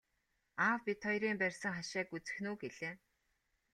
Аав 0.67 0.81
бид 0.85 0.99
хоёрын 1.07 1.35
барьсан 1.41 1.73
хашааг 1.77 2.07
үзэх 2.15 2.37
нь 2.41 2.49
үү 2.51 2.57
гэлээ. 2.61 2.93